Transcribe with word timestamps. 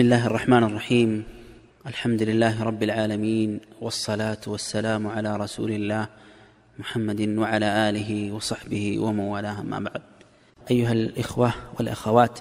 بسم 0.00 0.12
الله 0.12 0.26
الرحمن 0.26 0.64
الرحيم 0.64 1.24
الحمد 1.86 2.22
لله 2.22 2.62
رب 2.62 2.82
العالمين 2.82 3.60
والصلاة 3.80 4.40
والسلام 4.46 5.06
على 5.06 5.36
رسول 5.36 5.70
الله 5.70 6.08
محمد 6.78 7.28
وعلى 7.28 7.66
آله 7.88 8.32
وصحبه 8.32 8.98
ومن 8.98 9.20
والاه 9.20 9.60
أما 9.60 9.78
بعد 9.78 10.02
أيها 10.70 10.92
الإخوة 10.92 11.52
والأخوات 11.78 12.38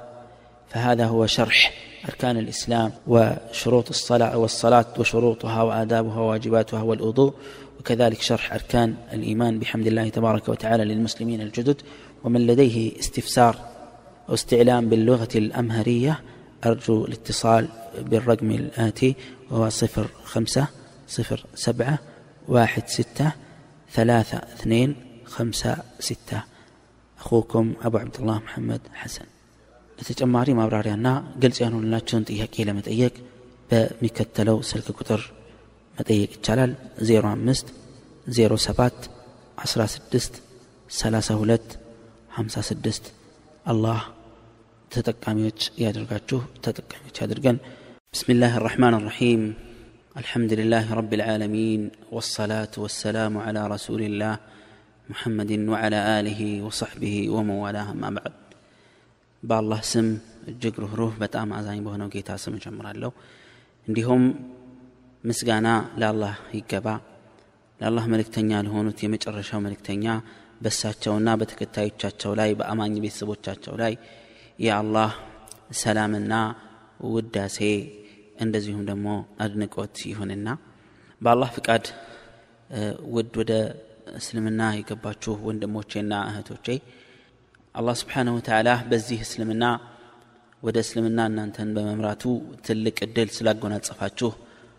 فهذا 0.69 1.05
هو 1.05 1.25
شرح 1.25 1.73
أركان 2.09 2.37
الإسلام 2.37 2.91
وشروط 3.07 3.89
الصلاة 3.89 4.37
والصلاة 4.37 4.85
وشروطها 4.97 5.63
وآدابها 5.63 6.19
وواجباتها 6.19 6.81
والوضوء 6.81 7.33
وكذلك 7.79 8.21
شرح 8.21 8.53
أركان 8.53 8.95
الإيمان 9.13 9.59
بحمد 9.59 9.87
الله 9.87 10.09
تبارك 10.09 10.49
وتعالى 10.49 10.85
للمسلمين 10.85 11.41
الجدد 11.41 11.81
ومن 12.23 12.47
لديه 12.47 12.99
استفسار 12.99 13.55
أو 14.29 14.33
استعلام 14.33 14.89
باللغة 14.89 15.29
الأمهرية 15.35 16.19
أرجو 16.66 17.04
الاتصال 17.04 17.68
بالرقم 18.10 18.50
الآتي 18.50 19.10
وهو 19.50 19.68
صفر 19.68 20.06
خمسة 20.24 20.64
صفر 21.08 21.44
سبعة 21.54 21.98
واحد 22.48 22.84
ستة 22.88 23.32
ثلاثة 23.92 24.38
اثنين 24.38 24.90
خمسة 25.24 25.76
ستة 26.00 26.42
أخوكم 27.18 27.72
أبو 27.82 27.96
عبد 27.98 28.16
الله 28.20 28.38
محمد 28.38 28.80
حسن 28.94 29.26
ለተጨማሪ 29.98 30.48
ማብራሪያና 30.58 31.08
ግልጽ 31.42 31.58
ያልሆንላቸውን 31.62 32.24
ጥያቄ 32.30 32.54
ለመጠየቅ 32.68 33.14
በሚከተለው 33.70 34.58
ስልክ 34.70 34.88
ቁጥር 35.00 35.20
መጠየቅ 35.98 36.30
ይቻላል 36.36 36.72
05 37.10 37.70
07 38.38 39.06
16 39.66 40.40
32 40.98 41.76
56 42.38 43.10
አላህ 43.72 44.00
ተጠቃሚዎች 44.90 45.60
ያደርጋችሁ 45.84 46.40
ተጠቃሚዎች 46.66 47.18
ያድርገን 47.24 47.58
بسم 48.14 48.28
الله 48.34 48.52
الرحمن 48.60 48.94
الرحيم 48.94 49.40
الحمد 50.16 50.52
لله 50.60 50.86
رب 51.00 51.12
العالمين 51.12 51.80
والصلاة 52.14 52.74
والسلام 52.78 53.32
على 53.38 53.60
رسول 53.66 54.00
الله 54.02 54.34
محمد 55.08 55.52
وعلى 55.72 55.98
آله 56.18 56.40
وصحبه 56.66 57.14
ومن 57.34 57.56
والاه 57.64 57.88
أما 57.94 58.10
بعد 58.18 58.34
በአላህ 59.42 59.80
ስም 59.92 60.06
እጅግ 60.50 60.74
ሩህሩህ 60.82 61.12
በጣም 61.22 61.48
አዛኝ 61.56 61.80
በሆነው 61.86 62.08
ጌታ 62.14 62.30
ስም 62.42 62.54
እጀምራለሁ 62.58 63.10
እንዲሁም 63.86 64.22
ምስጋና 65.24 65.68
ለአላህ 66.00 66.34
ይገባ 66.58 66.86
ለአላህ 67.80 68.04
መልእክተኛ 68.12 68.50
ለሆኑት 68.66 68.98
የመጨረሻው 69.04 69.60
መልእክተኛ 69.66 70.04
በሳቸውና 70.64 71.28
በተከታዮቻቸው 71.40 72.32
ላይ 72.40 72.50
በአማኝ 72.60 72.94
ቤተሰቦቻቸው 73.04 73.74
ላይ 73.82 73.94
የአላህ 74.59 75.11
ሰላምና 75.81 76.33
ውዳሴ 77.09 77.57
እንደዚሁም 78.43 78.83
ደግሞ 78.89 79.07
አድንቆት 79.43 79.97
ይሁንና 80.09 80.49
በአላህ 81.21 81.49
ፍቃድ 81.55 81.85
ውድ 83.13 83.31
ወደ 83.41 83.53
እስልምና 84.17 84.61
የገባችሁ 84.77 85.33
ወንድሞቼና 85.47 86.13
እህቶቼ 86.29 86.67
አላህ 87.75 87.95
ስብሓንሁ 88.01 88.33
ወተዓላ 88.37 88.69
በዚህ 88.91 89.19
እስልምና 89.25 89.65
ወደ 90.63 90.77
እስልምና 90.85 91.19
እናንተን 91.29 91.69
በመምራቱ 91.75 92.23
ትልቅ 92.65 92.97
እድል 93.05 93.29
ስላጎናጸፋችሁ 93.35 94.31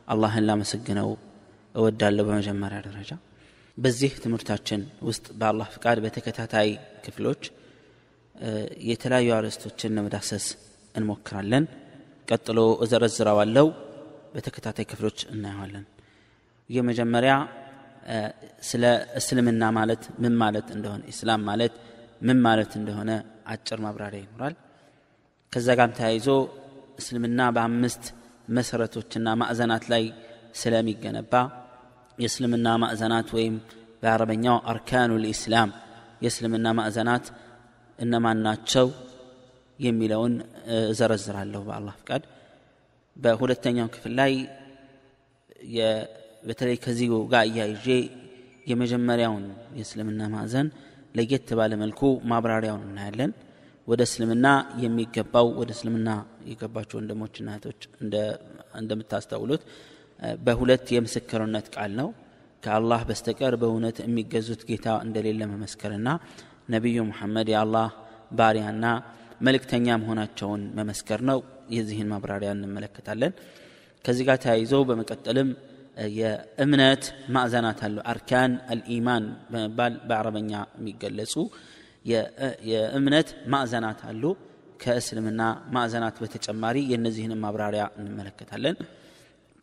አላህን 0.09 0.47
ላመሰግነው 0.49 1.11
እወዳለሁ። 1.75 2.25
በመጀመሪያ 2.29 2.79
ደረጃ 2.89 3.13
በዚህ 3.79 4.13
ትምህርታችን 4.25 4.81
ውስጥ 5.09 5.27
በአላህ 5.41 5.69
ፍቃድ 5.75 5.99
በተከታታይ 6.05 6.71
ክፍሎች 7.05 7.43
የተለያዩ 8.91 9.29
አርዕስቶችን 9.37 9.95
ለመዳሰስ 9.97 10.47
እንሞክራለን። 10.95 11.65
ቀጥሎ 12.29 12.61
እዘረዝረዋለው 12.85 13.67
በተከታታይ 14.35 14.87
ክፍሎች 14.91 15.19
እናየዋለን። 15.33 15.85
የመጀመሪያ 16.71 17.33
ስለ 18.69 18.85
እስልምና 19.21 19.65
ማለት 19.79 20.03
ምን 20.23 20.35
ማለት 20.43 20.69
እንደሆነ 20.77 21.03
ኢስላም 21.13 21.43
ማለት 21.49 21.75
ምን 22.21 22.39
ማለት 22.47 22.73
እንደሆነ 22.81 23.11
አጭር 23.53 23.79
ማብራሪያ 23.85 24.21
ይኖራል። 24.25 24.55
ከዛ 25.53 25.69
ጋም 25.79 25.93
ተያይዞ 25.99 26.27
እስልምና 27.01 27.41
በአምስት 27.57 28.05
መሰረቶችና 28.57 29.29
ማዕዘናት 29.41 29.85
ላይ 29.93 30.05
ስለሚገነባ 30.61 31.33
የእስልምና 32.19 32.69
ማዕዘናት 32.83 33.29
ወይም 33.37 33.55
በአረበኛው 34.03 34.57
አርካኑ 34.73 35.11
ልኢስላም 35.23 35.71
የእስልምና 36.25 36.69
ማዕዘናት 36.79 37.27
እነማን 38.01 38.39
ናቸው 38.47 38.87
የሚለውን 39.79 40.35
እዘረዝራለሁ 40.89 41.61
በአላህ 41.69 41.95
ፍቃድ። 42.01 42.23
በሁለተኛው 43.17 43.89
ክፍል 43.95 44.13
ላይ 44.21 44.33
በተለይ 46.45 46.77
ከዚህ 46.85 47.09
ጋር 47.33 47.45
እያይዤ 47.51 47.87
የመጀመሪያውን 48.71 49.45
የእስልምና 49.79 50.29
ማዕዘን 50.35 50.69
ለየት 51.15 51.49
ባለ 51.59 51.73
መልኩ 51.83 52.01
ማብራሪያውን 52.31 52.85
እናያለን። 52.89 53.31
ወደ 53.89 54.01
እስልምና 54.09 54.47
የሚገባው 54.83 55.47
ወደ 55.61 55.71
እስልምና 55.77 56.09
የገባቸው 56.51 56.97
ወንድሞችና 56.99 57.49
እህቶች 57.55 57.81
እንደምታስተውሉት 58.81 59.63
በሁለት 60.47 60.87
የምስክርነት 60.97 61.67
ቃል 61.75 61.93
ነው። 62.01 62.09
ከአላህ 62.63 63.01
በስተቀር 63.09 63.55
በእውነት 63.61 63.99
የሚገዙት 64.05 64.63
ጌታ 64.71 64.89
እንደሌለ 65.07 65.43
መመስከርና 65.53 66.09
ነቢዩ 66.71 66.99
ሙሐመድ 67.09 67.49
የአላህ 67.53 67.89
ባሪያና 68.39 68.85
መልእክተኛ 69.41 69.87
መሆናቸውን 70.03 70.63
መመስከር 70.79 71.21
ነው። 71.31 71.39
የዚህን 71.75 72.09
ማብራሪያ 72.13 72.51
እንመለከታለን። 72.57 73.33
ከዚህ 74.05 74.25
ጋር 74.29 74.39
ተያይዞ 74.45 74.75
በመቀጠልም 74.89 75.49
የእምነት 76.19 77.03
ማዕዘናት 77.35 77.81
አሉ። 77.87 77.97
አርካን 78.13 78.53
አልኢማን 78.73 79.25
በመባል 79.51 79.95
በአረበኛ 80.09 80.53
የሚገለጹ 80.79 81.35
የእምነት 82.71 83.29
ማዕዘናት 83.53 84.01
አሉ። 84.11 84.23
ከእስልምና 84.81 85.43
ማዕዘናት 85.75 86.17
በተጨማሪ 86.23 86.77
የእነዚህንም 86.91 87.43
ማብራሪያ 87.45 87.85
እንመለከታለን። 88.01 88.77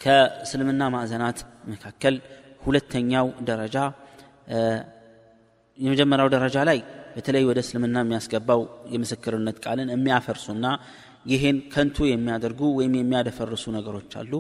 ከእስልምና 0.02 0.84
ማዕዘናት 0.96 1.40
መካከል 1.72 2.16
ሁለተኛው 2.64 3.28
ደረጃ 3.50 3.78
የመጀመሪያው 5.78 6.30
ደረጃ 6.36 6.58
ላይ 6.70 6.80
በተለይ 7.16 7.44
ወደ 7.50 7.60
እስልምና 7.66 7.98
የሚያስገባው 8.04 8.62
የምስክርነት 8.94 9.58
ቃልን 9.66 9.90
የሚያፈርሱና 9.94 10.66
ይህን 11.26 11.58
ከንቱ 11.74 11.98
የሚያደርጉ 12.10 12.62
ወይም 12.78 12.94
የሚያደፈርሱ 13.00 13.66
ነገሮች 13.78 14.12
አሉ። 14.22 14.34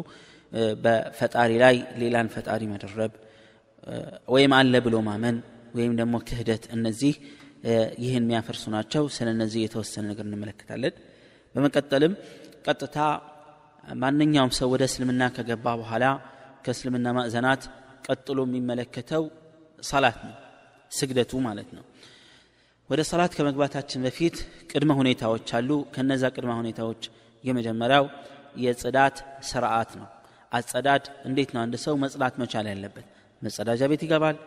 በፈጣሪ 0.83 1.51
ላይ 1.63 1.75
ሌላን 2.01 2.27
ፈጣሪ 2.35 2.61
መደረብ 2.73 3.13
ወይም 4.35 4.53
አለ 4.57 4.75
ብሎ 4.85 4.95
ማመን 5.07 5.37
ወይም 5.77 5.93
ደግሞ 5.99 6.15
ክህደት 6.27 6.63
እነዚህ 6.75 7.13
ይህን 8.03 8.23
የሚያፈርሱ 8.25 8.63
ናቸው። 8.75 9.03
ስለ 9.15 9.27
እነዚህ 9.35 9.61
የተወሰነ 9.63 10.03
ነገር 10.11 10.25
እንመለከታለን። 10.27 10.93
በመቀጠልም 11.55 12.13
ቀጥታ 12.67 12.97
ማንኛውም 14.01 14.51
ሰው 14.57 14.67
ወደ 14.73 14.83
እስልምና 14.89 15.23
ከገባ 15.35 15.65
በኋላ 15.81 16.05
ከእስልምና 16.65 17.07
ማዕዘናት 17.17 17.61
ቀጥሎ 18.07 18.39
የሚመለከተው 18.47 19.23
ሰላት 19.83 20.17
ነው 20.27 20.35
ስግደቱ 20.91 21.31
ማለት 21.47 21.69
ነው 21.77 21.83
ወደ 22.89 23.01
ሰላት 23.09 23.31
ከመግባታችን 23.37 24.03
በፊት 24.05 24.35
ቅድመ 24.71 24.91
ሁኔታዎች 24.99 25.47
አሉ። 25.57 25.69
ከነዛ 25.95 26.23
ቅድመ 26.35 26.51
ሁኔታዎች 26.59 27.01
የመጀመሪያው 27.43 28.05
የጽዳት 28.63 29.17
ስርዓት 29.49 29.89
ነው። 29.99 30.07
አጸዳድ 30.51 31.05
እንዴት 31.27 31.49
ነው 31.55 31.61
አንድ 31.63 31.75
ሰው 31.85 31.95
መጽዳት 32.03 32.35
መቻል 32.41 32.67
ያለበት? 32.71 33.05
መጸዳጃ 33.41 33.81
ቤት 33.91 34.03
ይገባል። 34.05 34.37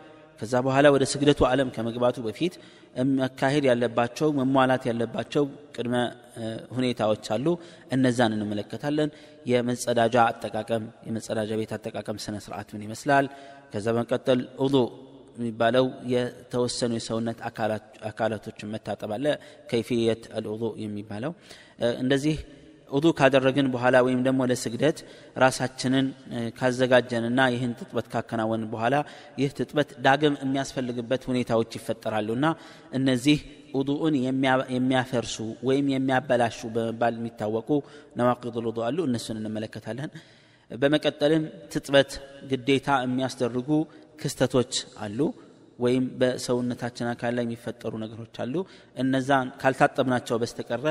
ከዛ 0.41 0.55
በኋላ 0.67 0.87
ወደ 0.95 1.05
ስግደቱ 1.13 1.41
ዓለም 1.49 1.69
ከመግባቱ 1.75 2.17
በፊት 2.27 2.55
መካሄድ 3.19 3.65
ያለባቸው 3.71 4.29
መሟላት 4.39 4.85
ያለባቸው 4.91 5.45
ቅድመ 5.77 5.95
ሁኔታዎች 6.77 7.27
አሉ። 7.35 7.47
እነዛን 7.93 8.35
እንመለከታለን። 8.37 9.11
የመጸዳጃ 9.51 10.17
አጠቃቀም 10.31 10.87
የመጸዳጃ 11.09 11.51
ቤት 11.61 11.73
አጠቃቀም 11.79 12.19
ስነ 12.25 12.37
ስርዓት 12.47 12.69
ምን 12.75 12.85
ይመስላል? 12.87 13.29
ከዛ 13.73 13.87
በመቀጠል 13.95 14.41
ውዱ 14.65 14.77
የሚባለው 15.41 15.85
የተወሰኑ 16.13 16.93
የሰውነት 16.99 17.39
አካላቶችን 18.11 18.73
መታጠብ 18.75 19.13
አለ። 19.17 19.27
ከይፍየት 19.71 20.25
አልውዱ 20.37 20.65
የሚባለው። 20.85 21.33
እንደዚህ 22.03 22.37
ውዱ 22.91 23.07
ካደረግን 23.19 23.67
በኋላ 23.73 23.97
ወይም 24.07 24.21
ደግሞ 24.27 24.41
ለስግደት 24.51 24.99
ራሳችንን 25.43 26.07
ካዘጋጀንና 26.59 27.41
ይህን 27.55 27.73
ትጥበት 27.79 28.07
ካከናወን 28.15 28.63
በኋላ 28.73 28.95
ይህ 29.41 29.51
ትጥበት 29.59 29.91
ዳግም 30.07 30.35
የሚያስፈልግበት 30.43 31.23
ሁኔታዎች 31.31 31.71
ይፈጠራሉና 31.79 32.47
እነዚህ 32.99 33.39
ውዱኡን 33.75 34.15
የሚያፈርሱ 34.77 35.37
ወይም 35.69 35.89
የሚያበላሹ 35.95 36.61
በመባል 36.77 37.15
የሚታወቁ 37.19 37.69
ነዋቂድ 38.21 38.57
ውዱ 38.63 38.79
አሉ። 38.89 38.99
እነሱን 39.09 39.39
እንመለከታለን። 39.41 40.11
በመቀጠልም 40.71 41.45
ትጥበት 41.73 42.11
ግዴታ 42.51 42.89
የሚያስደርጉ 43.05 43.71
ክስተቶች 44.21 44.73
አሉ 45.01 45.19
ወይም 45.79 46.05
በሰውነታችን 46.21 47.07
አካል 47.13 47.33
ላይ 47.37 47.45
የሚፈጠሩ 47.47 47.93
ነገሮች 48.03 48.35
አሉ። 48.43 48.55
እነዛን 48.97 49.49
ካልታጠብናቸው 49.61 50.37
በስተቀረ 50.43 50.87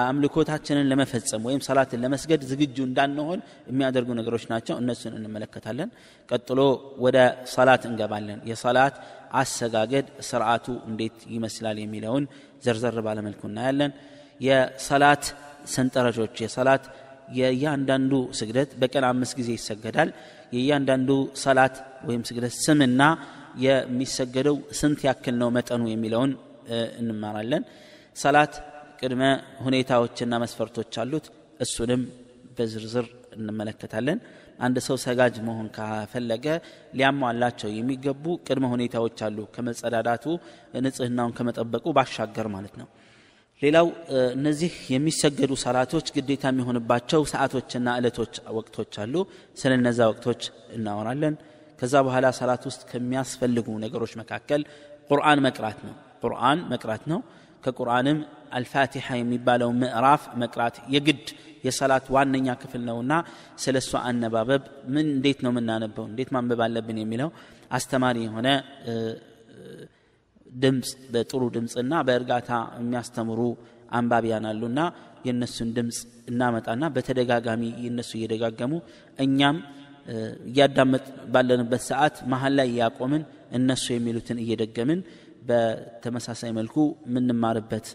አምልኮታችንን 0.00 0.88
ለመፈጸም 0.90 1.44
ወይም 1.48 1.60
ሰላትን 1.66 2.02
ለመስገድ 2.04 2.42
ዝግጁ 2.50 2.76
እንዳንሆን 2.86 3.40
የሚያደርጉ 3.70 4.08
ነገሮች 4.20 4.46
ናቸው። 4.52 4.74
እነሱን 4.82 5.14
እንመለከታለን። 5.18 5.90
ቀጥሎ 6.28 6.60
ወደ 7.04 7.18
ሰላት 7.54 7.84
እንገባለን። 7.90 8.40
የሰላት 8.50 8.96
አሰጋገድ 9.34 10.08
ስርዓቱ 10.28 10.66
እንዴት 10.88 11.16
ይመስላል 11.34 11.78
የሚለውን 11.82 12.26
ዘርዘር 12.64 12.98
ባለመልኩ 13.06 13.42
እናያለን። 13.50 13.94
የሰላት 14.40 15.24
ሰንጠረዦች 15.74 16.36
የሰላት 16.44 16.84
የእያንዳንዱ 17.36 18.12
ስግደት 18.38 18.70
በቀን 18.80 19.04
አምስት 19.10 19.34
ጊዜ 19.38 19.50
ይሰገዳል። 19.56 20.10
የእያንዳንዱ 20.52 21.10
ሰላት 21.42 21.76
ወይም 22.08 22.22
ስግደት 22.28 22.54
ስምና 22.64 23.02
የሚሰገደው 23.64 24.56
ስንት 24.78 25.00
ያክል 25.08 25.36
ነው 25.42 25.50
መጠኑ 25.56 25.82
የሚለውን 25.90 26.32
እንማራለን። 27.00 27.62
ሰላት 28.16 28.54
ቅድመ 29.00 29.22
ሁኔታዎችና 29.64 30.34
መስፈርቶች 30.42 30.94
አሉት። 31.02 31.26
እሱንም 31.60 32.02
በዝርዝር 32.56 33.06
እንመለከታለን። 33.36 34.18
አንድ 34.58 34.76
ሰው 34.86 34.96
ሰጋጅ 35.04 35.36
መሆን 35.46 35.68
ከፈለገ 35.76 36.46
ሊያሟላቸው 36.98 37.70
የሚገቡ 37.76 38.24
ቅድመ 38.46 38.66
ሁኔታዎች 38.74 39.18
አሉ 39.26 39.38
ከመጸዳዳቱ 39.54 40.24
ንጽህናውን 40.84 41.34
ከመጠበቁ 41.38 41.86
ባሻገር 41.96 42.48
ማለት 42.54 42.74
ነው 42.80 42.88
ሌላው 43.62 43.86
እነዚህ 44.34 44.72
የሚሰገዱ 44.92 45.52
ሰላቶች 45.62 46.06
ግዴታ 46.16 46.44
የሚሆንባቸው 46.52 47.20
ሰዓቶችና 47.32 47.88
እለቶች 47.98 48.34
ወቅቶች 48.56 48.94
አሉ። 49.02 49.14
ስለ 49.60 49.72
እነዛ 49.78 50.00
ወቅቶች 50.10 50.42
እናወራለን። 50.76 51.34
ከዛ 51.78 51.94
በኋላ 52.06 52.26
ሰላት 52.38 52.62
ውስጥ 52.68 52.82
ከሚያስፈልጉ 52.90 53.66
ነገሮች 53.84 54.12
መካከል 54.20 54.62
ቁርአን 55.10 55.40
መቅራት 55.46 55.78
ነው። 55.86 55.94
ቁርአን 56.22 56.60
መቅራት 56.72 57.04
ነው። 57.12 57.20
ከቁርአንም 57.62 58.18
አልፋቲሓ 58.58 59.06
የሚባለው 59.18 59.70
ምዕራፍ 59.80 60.22
መቅራት 60.42 60.76
የግድ 60.94 61.24
የሰላት 61.64 62.06
ዋነኛ 62.14 62.48
ክፍል 62.62 62.82
ነውና 62.88 63.12
ስለ 63.62 63.76
እሷ 63.82 63.92
አነባበብ 64.08 64.62
ምን 64.94 65.06
እንዴት 65.14 65.38
ነው 65.44 65.52
የምናነበው 65.52 66.04
እንዴት 66.10 66.30
ማንበብ 66.36 66.60
አለብን 66.66 66.98
የሚለው 67.02 67.30
አስተማሪ 67.70 68.16
የሆነ 68.26 68.48
ድምፅ 70.54 70.90
በጥሩ 71.12 71.42
ድምፅና 71.54 71.94
በእርጋታ 72.08 72.50
የሚያስተምሩ 72.78 73.40
አንባቢያን 73.92 74.46
አሉና 74.50 74.80
የእነሱን 75.26 75.68
ድምፅ 75.76 75.98
እናመጣና 76.30 76.84
በተደጋጋሚ 76.94 77.62
የእነሱ 77.84 78.10
እየደጋገሙ 78.18 78.72
እኛም 79.18 79.56
እያዳመጥ 80.48 81.04
ባለንበት 81.34 81.82
ሰዓት 81.90 82.16
መሀል 82.32 82.52
ላይ 82.58 82.68
እያቆምን 82.72 83.22
እነሱ 83.58 83.84
የሚሉትን 83.94 84.38
እየደገምን 84.44 85.00
በተመሳሳይ 85.48 86.50
መልኩ 86.58 86.76
የምንማርበት 87.06 87.86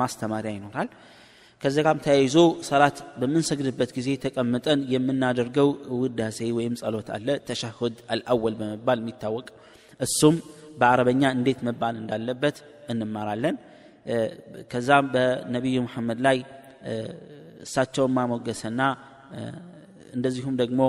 ማስተማሪያ 0.00 0.50
ይኖራል። 0.56 0.88
ከዚ 1.62 1.76
ጋም 1.86 1.98
ተያይዞ 2.04 2.34
ሰላት 2.68 2.96
በምንሰግድበት 3.20 3.90
ጊዜ 3.96 4.08
ተቀምጠን 4.24 4.80
የምናደርገው 4.94 5.68
ውዳሴ 6.00 6.38
ወይም 6.58 6.74
ጸሎት 6.80 7.08
አለ። 7.16 7.28
ተሻሁድ 7.48 7.94
አልአወል 8.12 8.54
በመባል 8.58 8.98
የሚታወቅ 9.02 9.46
እሱም 10.00 10.36
በአረበኛ 10.76 11.22
እንዴት 11.36 11.60
መባል 11.68 11.94
እንዳለበት 12.02 12.56
እንማራለን። 12.92 13.56
ከዛም 14.70 15.06
በነቢዩ 15.14 15.76
መሐመድ 15.86 16.18
ላይ 16.26 16.38
እሳቸውን 17.64 18.12
ማሞገሰና 18.16 18.80
እንደዚሁም 20.16 20.54
ደግሞ 20.62 20.80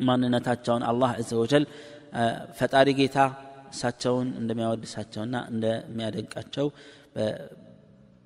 ማንነታቸውን 0.00 0.82
አላህ 0.90 1.10
አዘ 1.18 1.30
ወጀል 1.42 1.64
ፈጣሪ 2.58 2.88
ጌታ 3.00 3.18
እሳቸውን 3.72 4.28
እንደሚያወድሳቸውና 4.40 5.36
እንደሚያደንቃቸው 5.52 6.66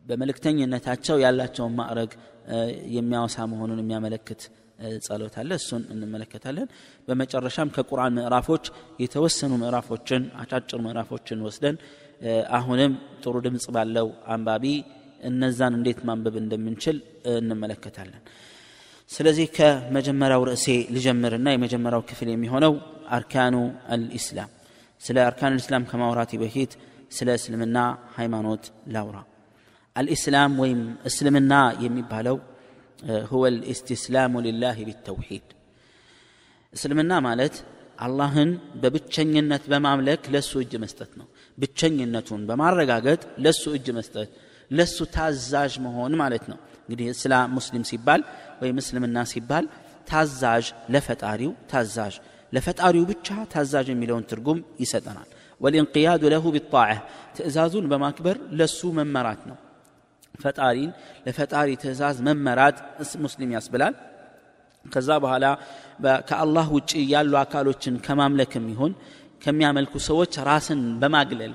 በመልእክተኝነታቸው 0.04 1.16
ያላቸውን 1.24 1.74
ማዕረግ 1.78 2.12
የሚያወሳ 2.96 3.46
መሆኑን 3.52 3.80
የሚያመለክት 3.82 4.42
ጸሎት 5.06 5.34
አለ። 5.40 5.50
እሱን 5.60 5.82
እንመለከታለን። 5.92 6.68
በመጨረሻም 7.08 7.72
ከቁርአን 7.76 8.14
ምዕራፎች 8.18 8.64
የተወሰኑ 9.02 9.52
ምዕራፎችን 9.62 10.22
አጫጭር 10.42 10.80
ምዕራፎችን 10.86 11.42
ወስደን 11.46 11.76
አሁንም 12.58 12.92
ጥሩ 13.22 13.34
ድምፅ 13.46 13.66
ባለው 13.76 14.08
አንባቢ 14.34 14.64
እነዛን 15.28 15.74
እንዴት 15.78 15.98
ማንበብ 16.08 16.36
እንደምንችል 16.42 16.96
እንመለከታለን። 17.34 18.22
ስለዚህ 19.10 19.46
ከመጀመሪያው 19.56 20.42
ርዕሴ 20.48 20.66
ልጀምርና 20.96 21.48
የመጀመሪያው 21.54 22.02
ክፍል 22.10 22.28
የሚሆነው 22.32 22.74
አርካኑ 23.16 23.56
አልኢስላም። 23.94 24.50
ስለ 25.00 25.18
አርካን 25.28 25.54
ልእስላም 25.56 25.88
ከማውራቴ 25.90 26.32
በፊት 26.42 26.72
ስለ 27.10 27.28
እስልምና 27.38 27.78
ሃይማኖት 28.16 28.64
ላውራ 28.94 29.18
አልኢስላም 29.95 30.53
ወይም 30.63 30.81
እስልምና 31.09 31.53
የሚባለው 31.85 32.37
هو 33.31 33.43
الاستسلام 33.53 34.33
لله 34.47 34.77
بالتوحيد 34.87 35.45
እስልምና 36.73 37.11
ማለት 37.27 37.55
አላህን 38.05 38.49
በብቸኝነት 38.81 39.63
በማምለክ 39.71 40.21
ለሱ 40.33 40.51
እጅ 40.63 40.73
መስጠት 40.83 41.11
ነው 41.19 41.27
ብቸኝነቱን 41.57 42.41
በማረጋገጥ 42.49 43.21
ለሱ 43.45 43.63
እጅ 43.77 43.87
መስጠት 43.97 44.29
ለሱ 44.71 44.97
ታዛዥ 45.15 45.73
መሆን 45.85 46.13
ማለት 46.21 46.45
ነው 46.51 46.57
እንግዲህ 46.85 47.07
እስላም 47.15 47.53
ሙስሊም 47.57 47.83
ሲባል 47.91 48.21
ወይም 48.61 48.77
እስልምና 48.83 49.17
ሲባል 49.33 49.65
ታዛዥ 50.09 50.65
ለፈጣሪው 50.93 51.51
ታዛዥ 51.73 52.15
ለፈጣሪው 52.55 53.05
ብቻ 53.11 53.27
ታዛዥ 53.53 53.87
የሚለውን 53.93 54.25
ትርጉም 54.31 54.59
ይሰጠናል 54.83 55.29
ወልንቅያዱ 55.61 56.23
ለሁ 56.33 56.45
ቢጣዕ 56.55 56.89
ትእዛዙን 57.37 57.85
በማክበር 57.93 58.37
ለሱ 58.59 58.79
መመራት 58.99 59.41
ነው 59.51 59.57
ፈጣሪን 60.40 60.90
ለፈጣሪ 61.26 61.68
ትእዛዝ 61.82 62.16
መመራት 62.26 62.76
ሙስሊም 63.24 63.50
ያስብላል። 63.56 63.94
ከዛ 64.84 65.08
በኋላ 65.22 65.46
ከአላህ 66.28 66.66
ውጭ 66.76 66.92
ያሉ 67.12 67.32
አካሎችን 67.42 67.94
ከማምለክም 68.06 68.66
ይሁን 68.72 68.92
ከሚያመልኩ 69.44 69.92
ሰዎች 70.08 70.32
ራስን 70.48 70.80
በማግለል 71.02 71.52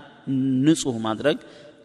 ንጹህ 0.65 0.97
ማድረግ 1.07 1.37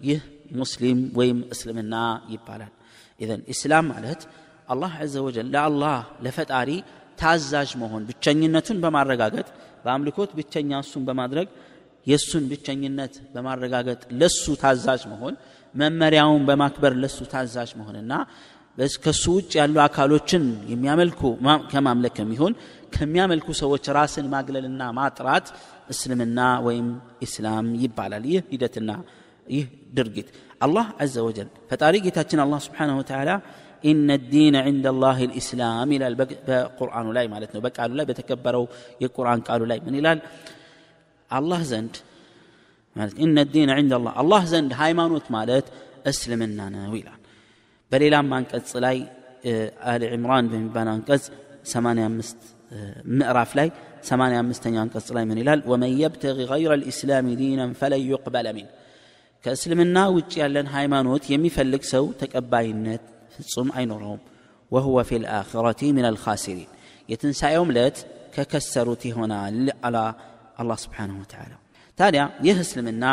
ይህ 0.09 0.21
ሙስሊም 0.61 1.01
ወይም 1.19 1.39
እስልምና 1.55 1.95
ይባላል። 2.33 2.73
ኢዘን 3.21 3.41
ኢስላም 3.53 3.87
ማለት 3.93 4.21
አላህ 4.69 4.93
ዘ 5.13 5.23
ወጀል 5.27 5.47
ለአላህ 5.55 5.97
ለፈጣሪ 6.25 6.71
ታዛዥ 7.19 7.71
መሆን 7.83 8.03
ብቸኝነቱን 8.09 8.79
በማረጋገጥ 8.85 9.49
በአምልኮት 9.85 10.31
ብቸኛ 10.39 10.71
እሱን 10.85 11.03
በማድረግ 11.09 11.49
የእሱን 12.07 12.45
ብቸኝነት 12.51 13.15
በማረጋገጥ 13.35 14.01
ለሱ 14.21 14.45
ታዛዥ 14.63 15.03
መሆን 15.13 15.35
መመሪያውን 15.75 16.43
በማክበር 16.49 16.93
ለሱ 17.03 17.19
ታዛዥ 17.33 17.71
መሆንና 17.81 18.13
ከሱ 19.05 19.25
ውጭ 19.37 19.53
ያሉ 19.61 19.77
አካሎችን 19.85 20.43
የሚያመልኩ 20.71 21.21
ከማምለክ 21.73 22.17
የሚሆን 22.23 22.53
ከሚያመልኩ 22.95 23.49
ሰዎች 23.61 23.85
ራስን 23.97 24.27
ማግለልና 24.35 24.83
ማጥራት 24.99 25.47
እስልምና 25.91 26.39
ወይም 26.67 26.87
ኢስላም 27.27 27.67
ይባላል። 27.83 28.25
ይህ 28.33 28.43
ሂደትና 28.53 28.91
ይህ 29.47 29.65
ድርጊት። 29.97 30.29
አላህ 30.65 30.87
አዘ 31.03 31.15
ወጀል 31.27 31.49
ፈጣሪ 31.71 31.95
ጌታችን 32.07 32.43
አላህ 32.45 32.59
ስብሓንሁ 32.67 32.97
ወተዓላ 33.01 33.31
إن 33.85 34.17
الدين 34.33 34.57
عند 34.63 34.87
الله 35.03 35.19
الإسلام 35.31 35.91
ይላል። 35.97 36.15
በቁርአኑ 36.49 37.07
ላይ 37.19 37.27
ማለት 37.35 37.53
ነው። 37.55 37.63
በቃሉ 37.67 37.93
ላይ 37.99 38.07
በተከበረው 38.11 38.65
የቁርአን 39.05 39.43
ቃሉ 39.49 39.63
ላይ 39.71 39.79
ምን 39.87 39.97
ይላል 40.01 40.19
አላህ 41.31 41.61
ዘንድ 41.71 41.95
ማለት 42.97 43.17
إن 43.25 43.39
الدين 43.53 43.71
عند 43.77 43.95
الله 44.05 44.15
አላህ 44.23 44.43
ዘንድ 44.53 44.71
ሃይማኖት 44.83 45.27
ማለት 45.37 45.67
እስልምና 46.11 46.61
ነው 46.75 46.95
ይላል 47.01 47.21
በሌላም 47.93 48.29
አንቀጽ 48.39 48.71
ላይ 48.85 48.97
آل 49.91 50.03
عمران 50.17 50.47
በሚባል 50.53 50.89
አንቀጽ 50.95 51.25
85 51.73 52.51
ምዕራፍ 53.13 53.53
ላይ 53.59 53.69
85ኛ 54.09 54.75
አንቀጽ 54.85 55.09
ላይ 55.17 55.25
ምን 55.31 55.39
ይላል 55.43 55.61
ومن 55.71 55.93
يبتغ 56.03 56.39
غير 56.53 56.73
الإسلام 56.83 57.27
دينا 57.41 57.73
فلن 57.81 58.03
يقبل 58.11 58.49
من 58.57 58.69
ከእስልምና 59.45 59.99
ውጭ 60.17 60.33
ያለን 60.43 60.67
ሃይማኖት 60.77 61.25
የሚፈልግ 61.33 61.83
ሰው 61.93 62.05
ተቀባይነት 62.23 63.05
ፍጹም 63.37 63.69
አይኖረውም 63.79 64.21
ወሁወ 64.73 64.99
ፊ 65.09 65.19
ልአኽረቲ 65.23 65.81
ምን 65.97 66.07
አልኻሲሪን 66.11 66.71
የትንሣኤውም 67.09 67.71
ለት 67.77 67.97
ከከሰሩት 68.35 69.03
ይሆናል 69.11 69.57
አላ 69.87 69.97
አላህ 70.61 70.79
ስብሓንሁ 70.85 71.17
ወተዓላ 71.23 71.53
ታዲያ 71.99 72.23
ይህ 72.47 72.59
እስልምና 72.65 73.05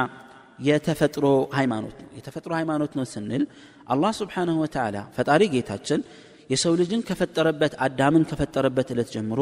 የተፈጥሮ 0.67 1.25
ሃይማኖት 1.57 1.97
ነው 2.03 2.09
የተፈጥሮ 2.17 2.51
ሃይማኖት 2.59 2.91
ነው 2.97 3.05
ስንል 3.13 3.43
አላህ 3.87 4.11
ስብሓንሁ 4.19 4.55
ወተዓላ 4.63 4.97
ፈጣሪ 5.17 5.43
ጌታችን 5.53 5.99
የሰው 6.49 6.73
ልጅን 6.79 7.01
ከፈጠረበት 7.07 7.73
አዳምን 7.85 8.23
ከፈጠረበት 8.29 8.87
ዕለት 8.93 9.09
ጀምሮ 9.15 9.41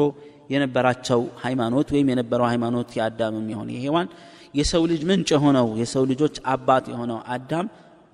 የነበራቸው 0.50 1.20
ሃይማኖት 1.44 1.88
ወይም 1.94 2.08
የነበረው 2.12 2.46
ሃይማኖት 2.52 2.90
የአዳምም 2.98 3.46
የሆነ 3.52 3.70
የሔዋን 3.76 4.08
የሰው 4.54 4.82
ልጅ 4.90 5.00
ምንጭ 5.10 5.28
የሆነው 5.36 5.68
የሰው 5.80 6.04
ልጆች 6.10 6.36
አባት 6.52 6.84
የሆነው 6.92 7.18
አዳም 7.34 7.66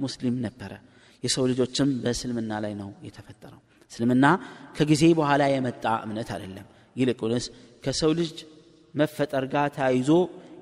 ሙስሊም 0.03 0.37
ነበረ። 0.47 0.73
የሰው 1.23 1.45
ልጆችም 1.51 1.89
በእስልምና 2.05 2.53
ላይ 2.65 2.73
ነው 2.81 2.89
የተፈጠረው። 3.07 3.61
እስልምና 3.91 4.27
ከጊዜ 4.77 5.03
በኋላ 5.19 5.43
የመጣ 5.53 5.85
እምነት 6.07 6.29
አይደለም። 6.37 6.67
ይልቁንስ 6.97 7.45
ከሰው 7.85 8.11
ልጅ 8.21 8.33
መፈጠር 8.95 9.45
ጋር 9.53 9.69
ተያይዞ 9.77 10.11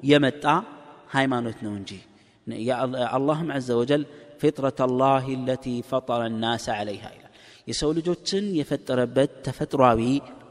የመጣ 0.05 0.45
ሃይማኖት 1.15 1.59
ነው 1.67 1.73
እንጂ። 1.79 1.91
አላህም 3.17 3.49
عز 3.67 3.77
وجل 3.81 4.03
فطرة 4.41 4.79
الله 5.01 5.25
التي 5.47 5.67
فطر 5.91 6.21
الناس 6.43 6.67
عليها 6.77 7.05
ይላል። 7.17 7.27
የሰው 7.69 7.91
ልጆችን 7.99 8.45
የፈጠረበት 8.59 9.33
ተፈጥሯዊ 9.47 10.03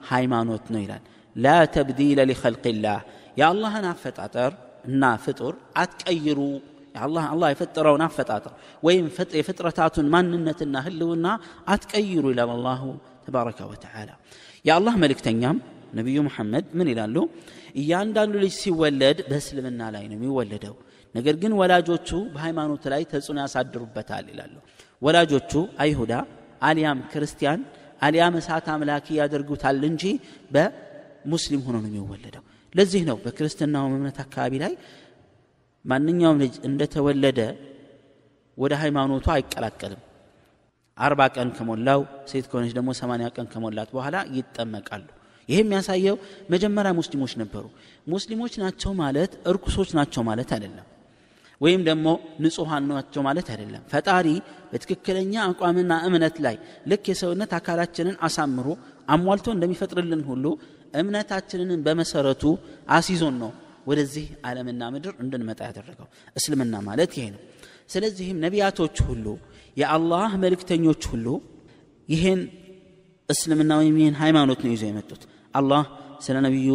ሃይማኖት 0.09 0.65
ነው 0.73 0.81
ይላል። 0.85 1.03
ላ 1.35 1.47
ተብዲለ 1.75 2.19
ሊኸልቅላህ። 2.29 2.99
የአላህን 3.39 3.85
አፈጣጠር 3.91 4.51
እና 4.85 5.03
ፍጡር 5.25 5.53
አትቀይሩ። 5.77 6.39
አላህ 7.01 7.47
የፈጠረውን 7.53 8.03
አፈጣጠር 8.05 8.53
ወይም 8.83 9.05
የፍጥረታቱን 9.39 10.07
ማንነትና 10.13 10.75
ህልውና 10.85 11.27
አትቀይሩ 11.67 12.23
ይላል 12.33 12.51
አላሁ 12.55 12.83
ተባረከ 13.25 13.59
ወተዓላ። 13.71 14.09
የአላህ 14.65 14.93
መልእክተኛም 15.03 15.57
ነቢዩ 15.93 16.17
ሙሐመድ 16.27 16.65
ምን 16.77 16.87
ይላሉ? 16.91 17.15
እያንዳንዱ 17.75 18.33
ልጅ 18.43 18.53
ሲወለድ 18.61 19.17
በእስልምና 19.29 19.81
ላይ 19.95 20.03
ነው 20.09 20.15
የሚወለደው። 20.17 20.75
ነገር 21.15 21.35
ግን 21.41 21.51
ወላጆቹ 21.59 22.09
በሃይማኖት 22.33 22.83
ላይ 22.93 23.01
ተጽዕኖ 23.11 23.37
ያሳድሩበታል 23.43 24.25
ይላሉ። 24.31 24.55
ወላጆቹ 25.01 25.51
አይሁዳ 25.83 26.13
አሊያም 26.61 26.99
ክርስቲያን 27.11 27.59
አሊያም 28.01 28.35
እሳት 28.39 28.67
አምላኪ 28.73 29.07
ያደርጉታል 29.19 29.81
እንጂ 29.89 30.03
በሙስሊም 30.53 31.61
ሆኖ 31.65 31.75
ነው 31.83 31.89
የሚወለደው። 31.91 32.43
ለዚህ 32.75 33.01
ነው 33.09 33.17
በክርስትናው 33.23 33.85
እምነት 33.91 34.17
አካባቢ 34.25 34.53
ላይ 34.63 34.73
ማንኛውም 35.85 36.39
ልጅ 36.43 36.53
እንደተወለደ 36.69 37.39
ወደ 38.57 38.73
ሃይማኖቱ 38.81 39.25
አይቀላቀልም። 39.35 40.01
አርባ 40.97 41.21
ቀን 41.35 41.49
ከሞላው 41.57 42.01
ሴት 42.29 42.45
ከሆነች 42.51 42.73
ደግሞ 42.77 42.89
ሰማንያ 43.01 43.27
ቀን 43.35 43.47
ከሞላት 43.53 43.89
በኋላ 43.95 44.17
ይጠመቃሉ 44.37 45.05
ይህ 45.49 45.59
የሚያሳየው 45.61 46.15
መጀመሪያ 46.53 46.91
ሙስሊሞች 46.99 47.33
ነበሩ። 47.41 47.65
ሙስሊሞች 48.07 48.53
ናቸው 48.63 48.91
ማለት 49.01 49.31
እርኩሶች 49.51 49.91
ናቸው 49.99 50.23
ማለት 50.29 50.49
አይደለም። 50.55 50.85
ወይም 51.61 51.81
ደግሞ 51.87 52.07
ንጹሐን 52.43 52.83
ናቸው 52.91 53.21
ማለት 53.27 53.47
አይደለም። 53.53 53.81
ፈጣሪ 53.93 54.27
በትክክለኛ 54.71 55.33
አቋምና 55.47 55.93
እምነት 56.07 56.35
ላይ 56.45 56.55
ልክ 56.91 57.05
የሰውነት 57.11 57.51
አካላችንን 57.57 58.15
አሳምሮ 58.27 58.67
አሟልቶ 59.09 59.47
እንደሚፈጥርልን 59.55 60.21
ሁሉ 60.29 60.45
እምነታችንን 60.93 61.81
በመሰረቱ 61.85 62.43
አሲዞን 62.89 63.35
ነው 63.41 63.51
ወደዚህ 63.87 64.25
ዓለምና 64.47 64.81
ምድር 64.93 65.13
እንድንመጣ 65.23 65.59
ያደረገው። 65.69 66.07
እስልምና 66.35 66.75
ማለት 66.87 67.11
ይሄ 67.17 67.25
ነው። 67.35 67.41
ስለዚህም 67.89 68.37
ነቢያቶች 68.45 68.97
ሁሉ 69.07 69.25
የአላህ 69.77 70.31
መልእክተኞች 70.43 71.01
ሁሉ 71.11 71.27
ይህን 72.09 72.41
እስልምና 73.29 73.71
ወይም 73.81 73.95
ይህን 74.01 74.15
ሃይማኖት 74.21 74.59
ነው 74.65 74.71
ይዘው 74.73 74.89
የመጡት 74.89 75.21
አላህ 75.55 75.83
ስለ 76.25 76.35
ነቢዩ 76.47 76.71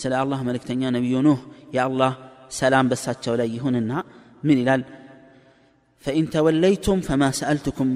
ስለ 0.00 0.12
አላህ 0.22 0.38
መልእክተኛ 0.48 0.82
ነቢዩ 0.96 1.16
ኑህ 1.26 1.40
የአላህ 1.76 2.12
ሰላም 2.60 2.86
በሳቸው 2.90 3.34
ላይ 3.40 3.48
ይሁንና 3.56 3.92
ምን 4.48 4.58
ይላል 4.62 4.82
فإن 6.04 6.24
توليتم 6.36 6.98
فما 7.08 7.28
سألتكم 7.40 7.88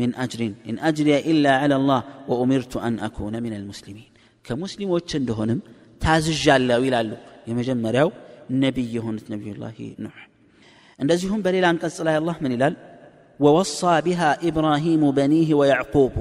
من 0.00 0.10
أجر. 0.24 0.40
إن 0.68 0.76
أجري 0.88 1.14
إلا 1.32 1.52
على 1.62 1.74
الله 1.80 2.00
وأمرت 2.30 2.74
أن 2.86 2.94
أكون 3.08 3.34
من 3.44 3.52
المسلمين. 3.60 4.10
كمسلم 4.46 4.88
وچندهنم 4.94 5.58
تازج 6.04 6.44
الله 6.56 6.76
ويلالو 6.82 7.16
يمجمريو 7.48 8.08
نبي 8.64 8.94
هونت 9.04 9.24
نبي 9.34 9.48
الله 9.54 9.76
نوح 10.04 10.18
እንደዚሁም 11.02 11.40
بليل 11.46 11.64
عن 11.70 11.76
قصة 11.82 12.18
الله 12.20 12.36
من 12.44 12.52
ይላል? 12.56 12.74
ووصى 13.40 13.94
بها 14.06 14.30
إبراهيم 14.48 15.02
بنيه 15.18 15.48
ويعقوب 15.54 16.14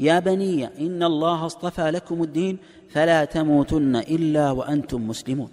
يا 0.00 0.16
بني 0.20 0.58
إن 0.84 1.00
الله 1.02 1.38
اصطفى 1.46 1.86
لكم 1.96 2.18
الدين 2.22 2.54
فلا 2.94 3.20
تموتن 3.26 3.94
إلا 4.14 4.46
وأنتم 4.58 5.00
مسلمون 5.10 5.50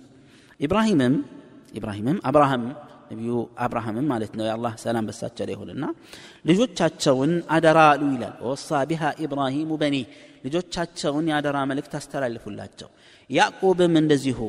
إبراهيم 0.60 1.02
إبراهيم 1.78 2.08
أبراهام 2.30 2.64
ነቢዩ 3.12 3.32
አብርሃምም 3.64 4.06
ማለት 4.12 4.32
ነው 4.38 4.46
የአላህ 4.48 4.74
ሰላም 4.84 5.06
በሳቸው 5.10 5.46
ላይ 5.48 5.54
ይሁንና 5.56 5.86
ልጆቻቸውን 6.50 7.32
አደራ 7.56 7.80
አሉ 7.94 8.04
ይላል 8.16 8.36
ወሳ 8.50 8.80
ቢሃ 8.90 9.12
ኢብራሂሙ 9.26 9.72
በኒ 9.82 9.96
ልጆቻቸውን 10.46 11.26
የአደራ 11.32 11.58
መልእክት 11.72 11.94
አስተላልፉላቸው 12.00 12.90
ያዕቆብም 13.30 13.94
እንደዚሁ 14.02 14.40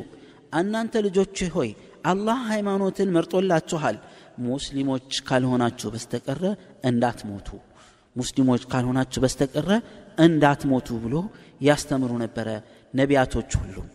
እናንተ 0.60 1.02
ልጆች 1.06 1.38
ሆይ 1.56 1.70
አላህ 2.12 2.40
ሃይማኖትን 2.52 3.12
መርጦላችኋል 3.16 3.98
ሙስሊሞች 4.48 5.10
ካልሆናችሁ 5.28 5.88
በስተቀረ 5.94 6.44
እንዳትሞቱ 6.90 7.48
ሙስሊሞች 8.15 8.63
ካልሆናችሁ 8.71 9.19
በስተቀረ 9.23 9.69
እንዳትሞቱ 10.19 10.87
ብሎ 11.03 11.15
ያስተምሩ 11.61 12.11
ነበረ 12.23 12.49
ነቢያቶች 12.93 13.51
ሁሉም 13.61 13.87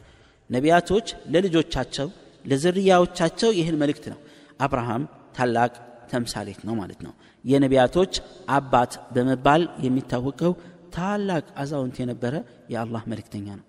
ነቢያቶች 0.51 1.07
ለልጆቻቸው 1.33 2.09
ለዝርያዎቻቸው 2.45 3.51
ይህን 3.59 3.77
መልእክት 3.83 4.07
ነው። 4.13 4.19
አብርሃም 4.61 5.05
ታላቅ 5.37 5.73
ተምሳሌት 6.11 6.61
ነው 6.69 6.75
ማለት 6.81 7.01
ነው። 7.07 7.13
የነቢያቶች 7.45 8.13
አባት 8.57 8.93
በመባል 9.15 9.63
የሚታወቀው 9.87 10.53
ታላቅ 10.97 11.45
አዛውንት 11.63 11.97
የነበረ 12.03 12.35
የአላህ 12.73 13.03
መልእክተኛ 13.13 13.47
ነው። 13.61 13.65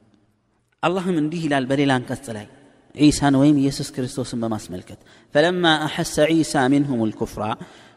አላህም 0.83 1.15
እንዲህ 1.21 1.41
ይላል 1.47 1.65
በሌላ 1.69 1.91
አንቀጽ 1.99 2.27
ላይ 2.37 2.47
ዒሳን 2.95 3.35
ወይም 3.41 3.55
ኢየሱስ 3.61 3.87
ክርስቶስን 3.95 4.41
በማስመልከት 4.43 4.99
ፈለማ 5.35 5.65
አሐሰ 5.87 6.25
ዒሳ 6.33 6.61
ሚንሁም 6.73 7.01
ልኩፍራ 7.09 7.43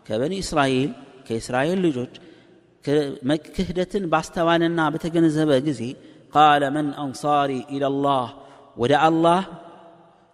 ከበኒ 0.08 0.34
እስራኤል 0.44 0.90
ከእስራኤል 1.26 1.78
ልጆች 1.86 2.14
ክህደትን 3.48 4.04
ባስተዋልና 4.12 4.80
በተገነዘበ 4.92 5.50
ጊዜ 5.66 5.82
ቃለ 6.34 6.62
መን 6.74 6.88
አንሳሪ 7.02 7.52
ኢለላህ 7.74 8.28
ወደ 8.76 8.94
አላህ 9.06 9.40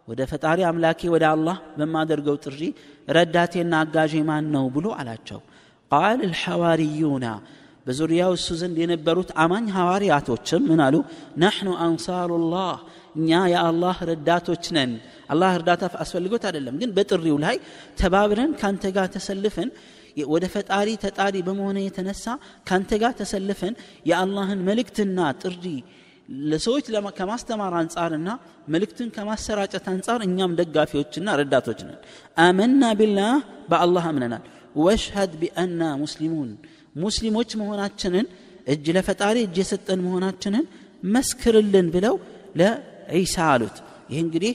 ወደ 0.08 0.20
ፈጣሪ 0.30 0.60
አምላኬ 0.68 1.00
ወደ 1.12 1.24
አላህ 1.34 1.58
በማደርገው 1.76 2.36
ጥሪ 2.44 2.60
ረዳቴና 3.08 3.74
አጋዤ 3.82 4.14
ማን 4.28 4.46
ነው 4.54 4.64
ብሎ 4.74 4.86
አላቸው። 5.00 5.40
ቃል 5.90 6.20
ልሐዋርዩና 6.24 7.26
በዙሪያው 7.86 8.32
እሱ 8.36 8.48
ዘንድ 8.60 8.76
የነበሩት 8.82 9.30
አማኝ 9.42 9.66
ሐዋርያቶችም 9.76 10.62
ምን 10.68 10.80
አሉ? 10.84 10.94
ነሕኑ 11.36 11.68
አንሳሩላህ 11.86 12.76
እኛ 13.16 13.30
የአላህ 13.52 13.96
ረዳቶች 14.10 14.64
ነን። 14.76 14.92
አላህ 15.32 15.50
እርዳታ 15.58 15.82
አስፈልጎት 16.04 16.44
አይደለም 16.48 16.76
ግን 16.82 16.90
በጥሪው 16.96 17.36
ላይ 17.44 17.56
ተባብረን 18.00 18.52
ካንተ 18.60 18.92
ጋር 18.96 19.06
ተሰልፈን 19.14 19.70
ወደ 20.30 20.44
ፈጣሪ 20.54 20.88
ተጣሪ 21.04 21.36
በመሆነ 21.46 21.78
የተነሳ 21.84 22.24
ካንተ 22.68 22.98
ጋር 23.02 23.12
ተሰልፈን 23.20 23.74
የአላህን 24.10 24.60
መልእክትና 24.68 25.18
ጥሪ 25.42 25.64
ለሰዎች 26.44 26.86
ከማስተማር 27.18 27.72
አንጻርና 27.80 28.28
መልእክትን 28.68 29.08
ከማሰራጨት 29.16 29.86
አንጻር 29.92 30.20
እኛም 30.26 30.52
ደጋፊዎችና 30.60 31.34
ረዳቶች 31.40 31.80
ነን። 31.88 31.98
አመና 32.38 32.92
ቢላህ 33.00 33.32
በአላህ 33.70 34.04
አምነናል። 34.10 34.44
ወሽሀድ 34.76 35.32
ቢአና 35.40 35.82
ሙስሊሙን 36.02 36.50
ሙስሊሞች 36.96 37.50
መሆናችንን 37.60 38.26
እጅ 38.66 38.86
ለፈጣሪ 38.96 39.36
እጅ 39.46 39.56
የሰጠን 39.62 40.00
መሆናችንን 40.06 40.64
መስክርልን 41.08 41.88
ብለው 41.94 42.14
ለዒሳ 42.60 43.36
አሉት። 43.52 43.76
ይህ 44.10 44.20
እንግዲህ 44.24 44.52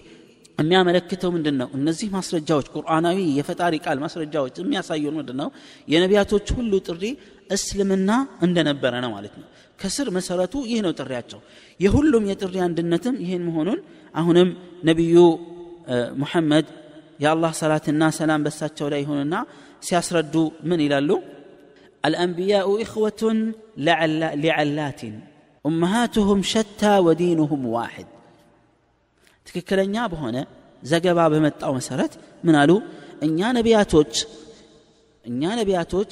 የሚያመለክተው 0.58 1.30
ምንድን 1.36 1.56
ነው 1.60 1.68
እነዚህ 1.78 2.08
ማስረጃዎች 2.16 2.66
ቁርአናዊ 2.74 3.18
የፈጣሪ 3.38 3.74
ቃል 3.86 3.98
ማስረጃዎች 4.04 4.54
የሚያሳዩን 4.62 5.14
ምንድን 5.20 5.36
ነው 5.42 5.48
የነቢያቶች 5.92 6.46
ሁሉ 6.58 6.72
ጥሪ 6.88 7.02
እስልምና 7.56 8.10
እንደነበረ 8.46 8.94
ነው 9.04 9.10
ማለት 9.16 9.34
ነው 9.40 9.48
ከስር 9.80 10.08
መሰረቱ 10.16 10.54
ይህ 10.70 10.80
ነው 10.86 10.92
ጥሪያቸው 11.00 11.40
የሁሉም 11.80 12.24
የጥሪ 12.30 12.56
አንድነትም 12.68 13.16
ይህን 13.24 13.42
መሆኑን 13.48 13.80
አሁንም 14.14 14.50
ነቢዩ 14.90 15.16
ሙሐመድ 16.22 16.66
የአላህ 17.24 17.52
ሰላትና 17.62 18.02
ሰላም 18.20 18.44
በሳቸው 18.46 18.88
ላይ 18.94 19.00
ይሁንና 19.04 19.34
ሲያስረዱ 19.88 20.36
ምን 20.70 20.82
ይላሉ 20.86 21.10
الأنبياء 22.04 22.66
إخوة 22.82 23.22
لعلات 24.36 25.02
أمهاتهم 25.64 26.38
شتى 26.44 26.94
ودينهم 26.98 27.66
واحد 27.66 28.06
ትክክለኛ 29.49 29.95
በሆነ 30.13 30.37
ዘገባ 30.83 31.19
በመጣው 31.33 31.71
መሰረት 31.77 32.13
ምን 32.45 32.55
አሉ? 32.61 32.71
እኛ 33.27 33.39
ነቢያቶች 33.57 34.13
እኛ 35.25 35.41
ነቢያቶች 35.59 36.11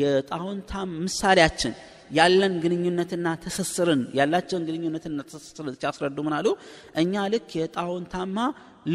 የጣውንታ 0.00 0.72
ምሳሌያችን 1.02 1.72
ያለን 2.10 2.54
ግንኙነትና 2.62 3.26
ትስስርን 3.42 4.02
ያላቸውን 4.18 4.64
ግንኙነትና 4.68 5.20
ትስስርን 5.30 5.74
ሲያስረዱ 5.80 6.18
ምን 6.26 6.34
አሉ? 6.38 6.46
እኛ 7.02 7.14
ልክ 7.32 7.48
የጣውንታማ 7.60 8.36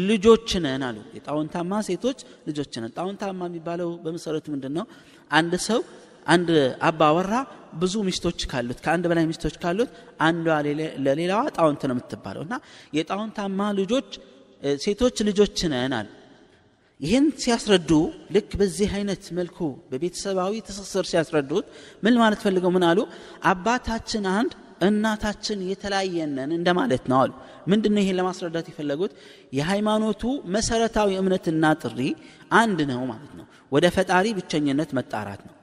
ልጆች 0.02 0.50
ነን 0.64 0.82
አሉ። 0.88 0.98
የጣውንታማ 1.16 1.80
ሴቶች 1.88 2.18
ልጆች 2.48 2.72
ነን። 2.82 2.92
ጣውንታማ 2.98 3.40
የሚባለው 3.50 3.90
በመሰረቱ 4.04 4.46
ምንድን 4.54 4.72
ነው 4.78 4.86
አንድ 5.30 5.54
ሰው 5.68 5.80
አንድ 6.26 6.48
አባወራ 6.88 7.34
ብዙ 7.74 7.94
ሚስቶች 8.08 8.40
ካሉት 8.50 8.78
ከአንድ 8.84 9.04
በላይ 9.10 9.24
ሚስቶች 9.30 9.54
ካሉት 9.62 9.90
አንዷ 10.20 10.48
ለሌላዋ 11.06 11.42
ጣውንት 11.56 11.82
ነው 11.88 11.94
የምትባለው። 11.96 12.42
እና 12.46 12.54
የጣውንታማ 12.96 13.60
ልጆች 13.78 14.10
ሴቶች 14.82 15.16
ልጆች 15.28 15.60
ነን 15.72 15.94
አሉ። 15.98 16.08
ይህን 17.00 17.24
ሲያስረዱ 17.42 17.90
ልክ 18.34 18.50
በዚህ 18.60 18.90
አይነት 18.98 19.24
መልኩ 19.38 19.58
በቤተሰባዊ 19.90 20.52
ትስስር 20.66 21.04
ሲያስረዱት 21.10 21.66
ምን 22.04 22.14
ማለት 22.20 22.40
ፈልገው? 22.44 22.70
ምን 22.76 22.84
አሉ? 22.90 22.98
አባታችን 23.44 24.26
አንድ 24.34 24.52
እናታችን 24.86 25.58
የተለያየነን 25.70 26.52
እንደማለት 26.58 27.04
ነው 27.10 27.18
አሉ። 27.22 27.32
ምንድን 27.68 27.98
ይሄን 28.00 28.16
ለማስረዳት 28.20 28.66
የፈለጉት? 28.70 29.12
የሃይማኖቱ 29.58 30.22
መሰረታዊ 30.56 31.10
እምነትና 31.20 31.64
ጥሪ 31.82 31.98
አንድ 32.60 32.80
ነው 32.92 33.02
ማለት 33.12 33.32
ነው። 33.38 33.46
ወደ 33.72 33.86
ፈጣሪ 33.96 34.26
ብቸኝነት 34.38 34.90
መጣራት 34.98 35.42
ነው 35.48 35.54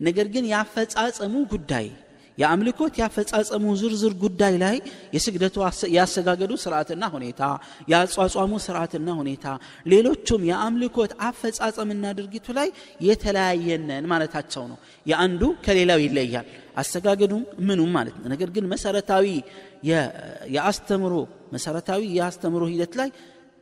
ነገር 0.00 0.26
ግን 0.34 0.44
ያፈጻጸሙ 0.52 1.34
ጉዳይ 1.52 1.86
የአምልኮት 2.38 2.94
ያፈጻጸሙ 3.00 3.64
ዝርዝር 3.80 4.14
ጉዳይ 4.22 4.54
ላይ 4.62 4.76
የስግደቱ 5.14 5.54
ያሰጋገዱ 5.96 6.52
ስርዓትና 6.64 7.04
ሁኔታ 7.14 7.42
የአጿጿሙ 7.90 8.52
ስርዓትና 8.64 9.08
ሁኔታ 9.20 9.46
ሌሎቹም 9.86 10.42
የአምልኮት 10.50 11.12
አፈጻጸምና 11.28 12.04
ድርጊቱ 12.18 12.46
ላይ 12.58 12.68
የተለያየነን 13.08 14.08
ማለታቸው 14.12 14.64
ነው። 14.72 14.78
የአንዱ 15.06 15.42
ከሌላው 15.66 16.02
ይለያል። 16.04 16.48
አሰጋገዱም 16.76 17.44
ምኑም 17.68 17.90
ማለት 17.98 18.16
ነው። 18.20 18.28
ነገር 18.34 18.50
ግን 18.56 18.66
መሰረታዊ 18.72 19.26
የአስተምሮ 20.54 21.14
መሰረታዊ 21.54 22.02
የአስተምሮ 22.18 22.62
ሂደት 22.72 22.94
ላይ 23.00 23.10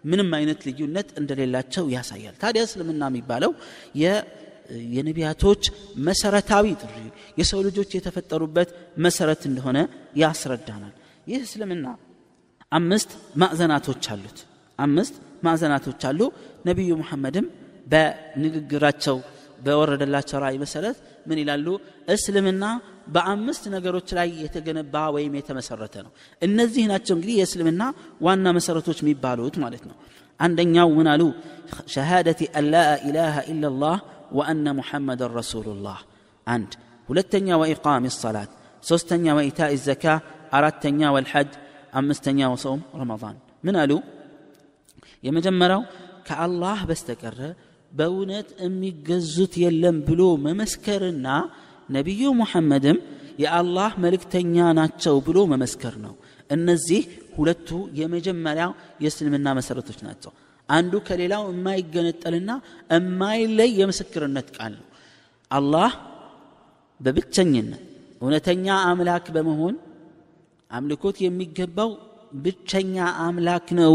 ምንም 0.05 0.31
አይነት 0.39 0.61
ልዩነት 0.69 1.09
እንደሌላቸው 1.21 1.85
ያሳያል። 1.95 2.35
ታዲያ 2.41 2.63
እስልምና 2.67 3.05
የሚባለው 3.11 3.53
የነቢያቶች 4.95 5.63
መሰረታዊ 6.07 6.67
ጥሪ 6.83 6.97
የሰው 7.39 7.61
ልጆች 7.67 7.91
የተፈጠሩበት 7.97 8.71
መሰረት 8.99 9.43
እንደሆነ 9.51 9.79
ያስረዳናል። 10.17 10.95
ይህ 11.27 11.43
እስልምና 11.47 11.87
አምስት 12.73 13.11
ማዕዘናቶች 13.43 14.05
አሉት። 14.13 14.39
አምስት 14.79 15.15
ማዕዘናቶች 15.43 16.03
አሉ። 16.09 16.21
ነቢዩ 16.69 16.91
ሙሐመድም 17.01 17.47
በንግግራቸው 17.93 19.17
በወረደላቸው 19.65 20.39
ራእይ 20.45 20.57
መሰረት 20.63 20.97
ምን 21.27 21.39
ይላሉ? 21.43 21.67
እስልምና 22.09 22.65
በአምስት 23.15 23.65
ነገሮች 23.75 24.09
ላይ 24.19 24.29
የተገነባ 24.43 24.95
ወይም 25.15 25.33
የተመሰረተ 25.39 25.95
ነው። 26.07 26.13
እነዚህ 26.43 26.85
ናቸው 26.93 27.15
እንግዲህ 27.17 27.37
የእስልምና 27.41 27.83
ዋና 28.27 28.47
መሰረቶች 28.59 28.99
የሚባሉት 29.03 29.57
ማለት 29.65 29.85
ነው። 29.91 29.97
አንደኛው 30.41 30.89
ምን 30.99 31.09
አሉ? 31.13 31.23
ሸሃደቲ 31.95 32.41
አን 32.59 32.67
ላ 32.73 32.77
ኢላሃ 33.09 33.37
ኢላላህ 33.53 33.97
وأن 34.34 34.66
محمد 34.76 35.22
رسول 35.40 35.68
الله 35.68 36.00
عند 36.48 36.72
ሁለተኛ 37.10 37.48
وإقام 37.62 38.04
الصلاة 38.06 38.50
ሶስተኛ 38.84 39.26
وإيتاء 39.38 39.72
الزكاة 39.80 40.18
አራተኛ 40.58 41.00
والحج 41.16 41.52
አምስተኛ 42.00 42.40
وصوم 42.54 42.80
رمضان 43.02 43.36
ምን 43.66 43.76
አሉ 43.82 43.92
የመጀመሪያው 45.26 45.82
ከአላህ 46.28 46.80
በስተቀረ 46.90 47.40
በእውነት 47.92 48.48
የሚገዙት 48.66 49.54
የለም 49.64 49.98
ብሎ 50.10 50.22
መመስከርና 50.48 51.28
ነቢዩ 51.90 52.24
ሙሐመድም 52.42 52.98
የአላህ 53.44 53.92
መልእክተኛ 54.04 54.56
ናቸው 54.80 55.16
ብሎ 55.28 55.38
መመስከር 55.54 55.96
ነው 56.06 56.14
እነዚህ 56.56 57.02
ሁለቱ 57.38 57.70
የመጀመሪያው 58.00 58.72
የእስልምና 59.04 59.48
መሰረቶች 59.60 60.00
ናቸው 60.08 60.32
አንዱ 60.69 60.95
ከሌላው 61.07 61.43
የማይገነጠልና 61.51 62.51
የማይለይ 62.91 63.71
የምስክርነት 63.81 64.49
ቃል 64.57 64.73
ነው። 64.79 64.87
አላህ 65.51 65.93
በብቸኝነት 67.01 67.83
እውነተኛ 68.21 68.67
አምላክ 68.91 69.27
በመሆን 69.37 69.75
አምልኮት 70.71 71.17
የሚገባው 71.25 71.91
ብቸኛ 72.45 72.97
አምላክ 73.25 73.67
ነው 73.81 73.95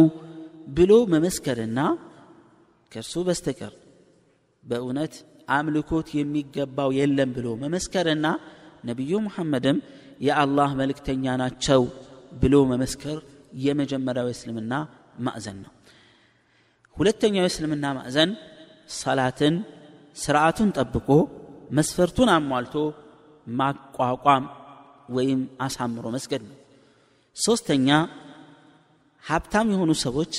ብሎ 0.76 0.94
መመስከርና 1.14 1.80
ከእርሱ 2.92 3.24
በስተቀር 3.28 3.74
በእውነት 4.64 5.16
አምልኮት 5.56 6.08
የሚገባው 6.18 6.90
የለም 7.00 7.30
ብሎ 7.38 7.48
መመስከርና 7.64 8.28
ነቢዩ 8.90 9.12
ሙሐመድም 9.26 9.78
የአላህ 10.28 10.70
መልእክተኛ 10.80 11.36
ናቸው 11.42 11.82
ብሎ 12.42 12.56
መመስከር 12.72 13.18
የመጀመሪያው 13.64 14.28
የእስልምና 14.30 14.74
ማዕዘን 15.26 15.58
ነው 15.64 15.72
ሁለተኛው 17.00 17.44
የእስልምና 17.46 17.86
ማዕዘን 17.98 18.32
ሰላትን 18.96 19.56
ስርዓቱን 20.18 20.70
ጠብቆ 20.78 21.10
መስፈርቱን 21.78 22.30
አሟልቶ 22.36 22.76
ማቋቋም 23.48 24.46
ወይም 25.16 25.42
አሳምሮ 25.66 26.06
መስገድ 26.16 26.42
ነው። 26.50 26.58
ሶስተኛ 27.36 27.90
ሀብታም 29.24 29.68
የሆኑ 29.74 29.92
ሰዎች 30.06 30.34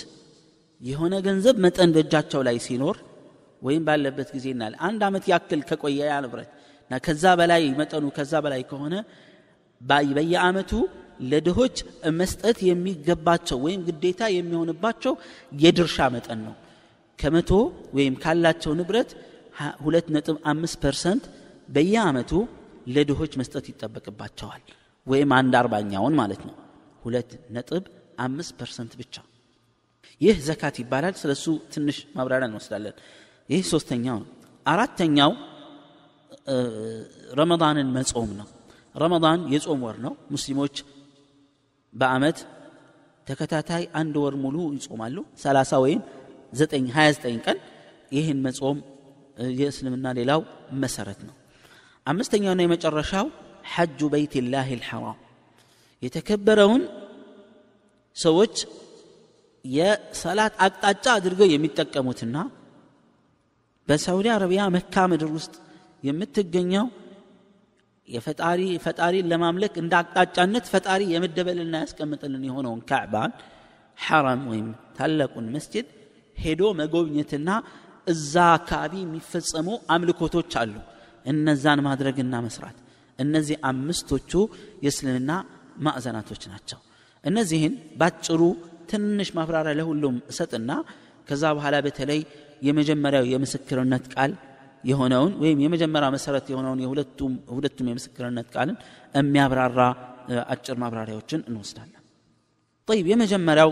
የሆነ 0.82 1.14
ገንዘብ 1.26 1.56
መጠን 1.64 1.90
በእጃቸው 1.94 2.40
ላይ 2.48 2.56
ሲኖር 2.66 2.96
ወይም 3.62 3.82
ባለበት 3.86 4.28
ጊዜ 4.36 4.46
እናል 4.54 4.74
አንድ 4.88 5.00
ዓመት 5.08 5.24
ያክል 5.32 5.60
ከቆየ 5.68 6.00
ያ 6.10 6.16
ንብረት 6.24 6.50
ከዛ 6.90 7.24
በላይ 7.40 7.62
መጠኑ 7.80 8.04
ከዛ 8.16 8.32
በላይ 8.44 8.62
ከሆነ 8.70 8.94
በየአመቱ 9.80 10.70
ለድሆች 11.30 11.76
መስጠት 12.20 12.58
የሚገባቸው 12.68 13.58
ወይም 13.64 13.80
ግዴታ 13.88 14.22
የሚሆንባቸው 14.34 15.14
የድርሻ 15.62 16.08
መጠን 16.14 16.40
ነው። 16.46 16.54
ከመቶ 17.18 17.50
ወይም 17.96 18.14
ካላቸው 18.22 18.72
ንብረት 18.78 19.10
ሁለት 19.84 20.06
ነጥብ 20.14 20.36
አምስት 20.50 20.76
percent 20.84 21.24
በየአመቱ 21.68 22.32
ለድሆች 22.94 23.32
መስጠት 23.40 23.64
ይጠበቅባቸዋል 23.70 24.62
ወይም 25.06 25.30
አንድ 25.38 25.54
አርባኛውን 25.60 26.14
ማለት 26.20 26.42
ነው። 26.48 26.54
ሁለት 27.02 27.30
ነጥብ 27.56 27.84
አምስት 28.24 28.52
percent 28.60 28.92
ብቻ። 29.00 29.14
ይህ 30.20 30.36
ዘካት 30.46 30.76
ይባላል። 30.82 31.14
ስለ 31.20 31.30
እሱ 31.36 31.44
ትንሽ 31.74 31.98
ማብራሪያ 32.16 32.48
እንወስዳለን። 32.50 32.96
ይህ 33.48 33.62
ሶስተኛው 33.72 34.16
ነው። 34.22 34.28
አራተኛው 34.66 35.30
ረመዳንን 37.38 37.88
መጾም 37.96 38.30
ነው። 38.40 38.48
ረመዳን 38.94 39.40
የጾም 39.54 39.80
ወር 39.86 39.96
ነው። 40.06 40.12
ሙስሊሞች 40.32 40.76
በአመት 41.94 42.38
ተከታታይ 43.26 43.84
አንድ 44.00 44.14
ወር 44.22 44.34
ሙሉ 44.42 44.56
ይጾማሉ። 44.76 45.16
30 45.42 45.80
ወይም 45.84 46.00
29 46.52 47.40
ቀን 47.46 47.58
ይህን 48.12 48.38
መጾም 48.46 48.78
የእስልምና 49.58 50.06
ሌላው 50.18 50.40
መሰረት 50.82 51.20
ነው። 51.28 51.34
አምስተኛውና 52.06 52.60
የመጨረሻው 52.64 53.26
ሐጁ 53.72 54.08
በይት 54.12 54.34
ላህ 54.46 54.68
ልሐራም 54.78 55.18
የተከበረውን 56.02 56.82
ሰዎች 58.16 58.54
የሰላት 59.64 60.54
አቅጣጫ 60.66 61.06
አድርገው 61.16 61.48
የሚጠቀሙትና 61.50 62.36
በሳውዲ 63.88 64.28
አረቢያ 64.34 64.62
መካ 64.76 65.04
ምድር 65.12 65.30
ውስጥ 65.36 65.54
የምትገኘው 66.02 66.86
የፈጣሪ 68.10 68.60
ፈጣሪን 68.84 69.28
ለማምለክ 69.32 69.74
እንደ 69.82 69.92
አቅጣጫነት 70.00 70.64
ፈጣሪ 70.72 71.02
የመደበልና 71.12 71.74
ያስቀምጥልን 71.84 72.44
የሆነውን 72.48 72.80
ካዕባን 72.90 73.32
ሐረም 73.98 74.42
ወይም 74.50 74.68
ታላቁን 74.98 75.46
መስጅድ 75.54 75.86
ሄዶ 76.36 76.62
መጎብኘትና 76.78 77.48
እዛ 78.06 78.34
አካባቢ 78.56 78.92
የሚፈጸሙ 79.02 79.68
አምልኮቶች 79.94 80.52
አሉ። 80.60 80.74
እነዛን 81.26 81.80
ማድረግና 81.86 82.34
መስራት። 82.46 82.76
እነዚህ 83.18 83.56
አምስቶቹ 83.70 84.32
የእስልምና 84.84 85.30
ማዕዘናቶች 85.86 86.42
ናቸው። 86.52 86.78
እነዚህን 87.24 87.74
ባጭሩ 88.00 88.40
ትንሽ 88.90 89.28
ማብራሪያ 89.38 89.72
ለሁሉም 89.80 90.16
እሰጥና 90.30 90.70
ከዛ 91.28 91.44
በኋላ 91.56 91.76
በተለይ 91.86 92.20
የመጀመሪያው 92.68 93.26
የምስክርነት 93.32 94.06
ቃል 94.14 94.32
የሆነውን 94.83 95.33
ወይም 95.41 95.59
የመጀመሪያ 95.63 96.07
መሰረት 96.15 96.45
የሆነውን 96.51 96.79
የሁለቱም 96.83 97.33
ሁለቱም 97.55 97.87
የምስክርነት 97.91 98.47
ቃልን 98.55 98.77
የሚያብራራ 99.15 99.79
አጭር 100.53 100.77
ማብራሪያዎችን 100.83 101.41
እንወስዳለን 101.49 102.01
طيب 102.87 103.05
የመጀመሪያው 103.11 103.69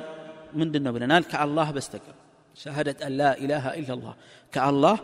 ምንድን 0.60 0.84
ነው 0.86 0.92
ብለናል 0.96 1.24
ከአላህ 1.32 1.68
በስተቀር 1.76 2.16
ሸሃደት 2.58 3.00
አን 3.06 3.14
ላ 3.20 3.30
ኢላሃ 3.44 3.66
ኢላላህ 3.82 4.14
ከአላህ 4.54 4.98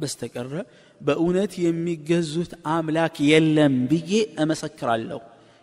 በስተቀረ 0.00 0.52
በእውነት 1.00 1.52
የሚገዙት 1.64 2.52
አምላክ 2.74 3.16
የለም 3.30 3.74
ብዬ 3.90 4.12
እመሰክራለሁ 4.42 5.20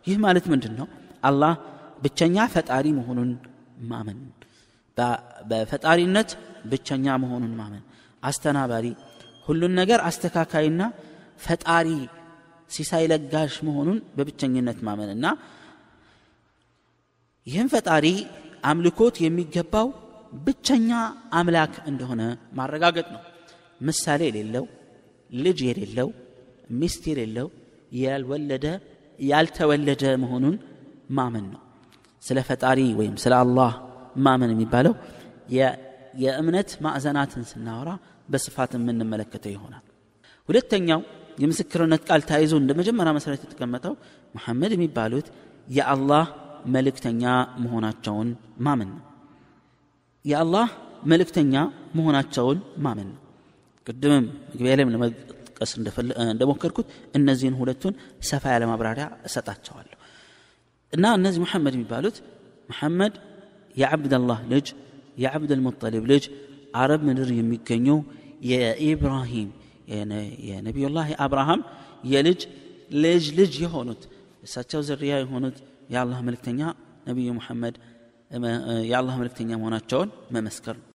ይህ 0.07 0.17
ማለት 0.25 0.45
ምንድን 0.53 0.73
ነው 0.79 0.87
አላህ 1.29 1.53
ብቸኛ 2.03 2.37
ፈጣሪ 2.53 2.87
መሆኑን 2.99 3.31
ማመን 3.91 4.19
በፈጣሪነት 5.49 6.29
ብቸኛ 6.71 7.05
መሆኑን 7.23 7.53
ማመን 7.59 7.83
አስተናባሪ 8.23 8.85
ሁሉን 9.46 9.72
ነገር 9.80 10.00
አስተካካይና 10.08 10.82
ፈጣሪ 11.46 11.88
ሲሳይ 12.70 13.04
ለጋሽ 13.12 13.54
መሆኑን 13.66 13.98
በብቸኝነት 14.16 14.78
ማመንና 14.86 15.26
ይህም 17.46 17.68
ፈጣሪ 17.74 18.06
አምልኮት 18.64 19.16
የሚገባው 19.22 19.88
ብቸኛ 20.44 20.90
አምላክ 21.32 21.74
እንደሆነ 21.90 22.22
ማረጋገጥ 22.58 23.06
ነው። 23.14 23.22
ምሳሌ 23.80 24.20
የሌለው 24.28 24.64
ልጅ 25.30 25.58
የሌለው 25.68 26.08
ሚስት 26.80 27.02
የሌለው 27.10 27.48
ያልወለደ 27.98 28.66
ያልተወለደ 29.22 30.04
መሆኑን 30.22 30.56
ማመን 31.10 31.46
ነው። 31.52 31.60
ስለ 32.22 32.38
ፈጣሪ 32.48 32.80
ወይም 33.00 33.16
ስለ 33.22 33.34
አላህ 33.42 33.72
ማመን 34.24 34.50
የሚባለው 34.54 34.94
የእምነት 36.22 36.70
ማዕዘናትን 36.84 37.44
ስናወራ 37.50 37.90
በስፋት 38.28 38.72
የምንመለከተው 38.76 39.52
ይሆናል። 39.54 39.84
ሁለተኛው 40.48 41.00
የምስክርነት 41.38 42.02
ቃል 42.08 42.22
ተያይዞ 42.28 42.54
እንደ 42.60 42.72
መጀመሪያ 42.80 43.12
መሰረት 43.16 43.42
የተቀመጠው 43.44 43.94
ሙሐመድ 44.34 44.72
የሚባሉት 44.74 45.26
የአላህ 45.68 46.26
መልእክተኛ 46.66 47.22
መሆናቸውን 47.64 48.28
ማመን 48.66 48.90
ነው። 48.94 49.02
የአላህ 50.24 50.68
መልእክተኛ 51.04 51.54
መሆናቸውን 51.94 52.58
ማመን 52.76 53.08
ነው። 53.10 53.20
ቅድምም 53.86 54.26
መግቢያ 54.50 54.74
ላይም 54.78 54.92
ለመጥቀስ 54.94 55.72
እንደሞከርኩት 56.26 56.86
እነዚህን 57.18 57.56
ሁለቱን 57.60 57.94
ሰፋ 58.28 58.44
ያለ 58.54 58.64
ማብራሪያ 58.70 59.06
እሰጣቸዋለሁ። 59.28 59.98
እና 60.92 61.04
እነዚህ 61.18 61.40
ሙሐመድ 61.44 61.74
የሚባሉት 61.76 62.16
መሐመድ 62.68 63.14
የዓብደላህ 63.74 64.40
ልጅ 64.52 64.66
የዓብድ 65.18 65.50
ልሙጠሊብ 65.58 66.04
ልጅ 66.12 66.24
አረብ 66.74 67.02
ምድር 67.08 67.30
የሚገኙ 67.38 67.88
የኢብራሂም 68.50 69.50
የነቢዩላህ 70.48 71.08
አብርሃም 71.24 71.60
የልጅ 72.04 72.40
ልጅ 73.02 73.24
ልጅ 73.38 73.52
የሆኑት 73.64 74.02
እሳቸው 74.42 74.80
ዝርያ 74.88 75.14
የሆኑት 75.22 75.58
የአላህ 75.92 76.18
መልክተኛ 76.28 76.60
ነቢዩ 77.08 77.30
ሙሐመድ 77.38 77.76
የአላህ 78.90 79.14
መልክተኛ 79.22 79.50
መሆናቸውን 79.60 80.10
መመስከር 80.36 80.76
ነው 80.80 80.88